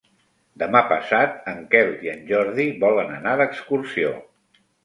Demà 0.63 0.79
passat 0.91 1.35
en 1.51 1.61
Quel 1.75 1.93
i 2.07 2.11
en 2.15 2.25
Jordi 2.31 2.67
volen 2.87 3.15
anar 3.19 3.39
d'excursió. 3.43 4.19